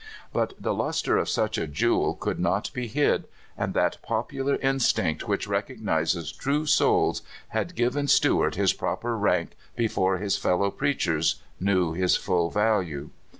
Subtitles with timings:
[0.33, 5.27] But the luster of such a jewel could not be hid, and that popular instinct
[5.27, 11.35] which recognizes true souls had given Stewart his proper rank be fore his fellow preachers
[11.59, 13.11] knew his full value.